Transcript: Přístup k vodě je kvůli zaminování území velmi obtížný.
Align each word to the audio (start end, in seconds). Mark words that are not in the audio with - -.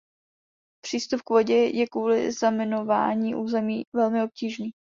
Přístup 0.85 1.21
k 1.21 1.29
vodě 1.29 1.53
je 1.55 1.87
kvůli 1.87 2.31
zaminování 2.31 3.35
území 3.35 3.83
velmi 3.95 4.23
obtížný. 4.23 4.71